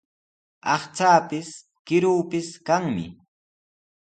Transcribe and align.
Aqchaapis, 0.73 1.49
kiruupis 1.85 2.47
kanmi. 2.67 3.05